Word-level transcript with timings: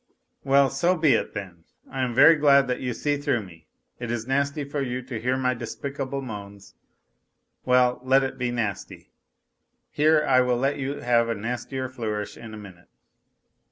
Well, 0.43 0.71
so 0.71 0.97
be 0.97 1.13
it, 1.13 1.35
then! 1.35 1.63
I 1.91 2.01
am 2.01 2.15
very 2.15 2.35
glad 2.35 2.67
that 2.67 2.79
you 2.79 2.91
see 2.91 3.17
through 3.17 3.43
me. 3.43 3.67
It 3.99 4.09
is 4.09 4.25
nasty 4.25 4.63
for 4.63 4.81
you 4.81 5.03
to 5.03 5.21
hear 5.21 5.37
my 5.37 5.53
<lfspic;il,le 5.53 6.23
moans: 6.23 6.73
well, 7.65 7.99
let 8.03 8.23
it 8.23 8.39
be 8.39 8.49
nasty; 8.49 9.11
here 9.91 10.25
I 10.27 10.41
will 10.41 10.57
let 10.57 10.79
you 10.79 11.01
have 11.01 11.29
a 11.29 11.35
nastier 11.35 11.87
flourish 11.87 12.35
in 12.35 12.51
a 12.51 12.57
minute. 12.57 12.89